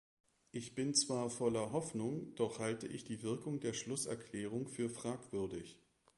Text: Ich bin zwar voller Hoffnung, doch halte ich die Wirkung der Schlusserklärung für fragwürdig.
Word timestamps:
Ich 0.51 0.73
bin 0.73 0.95
zwar 0.95 1.29
voller 1.29 1.73
Hoffnung, 1.73 2.33
doch 2.33 2.57
halte 2.57 2.87
ich 2.87 3.03
die 3.03 3.21
Wirkung 3.21 3.59
der 3.59 3.73
Schlusserklärung 3.73 4.67
für 4.67 4.89
fragwürdig. 4.89 5.77